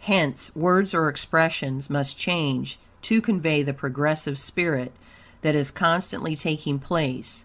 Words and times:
Hence, 0.00 0.50
words 0.56 0.92
or 0.92 1.08
expressions 1.08 1.88
must 1.88 2.18
change, 2.18 2.80
to 3.02 3.22
convey 3.22 3.62
the 3.62 3.72
progressive 3.72 4.40
spirit, 4.40 4.90
that 5.42 5.54
is 5.54 5.70
constantly 5.70 6.34
taking 6.34 6.80
place. 6.80 7.44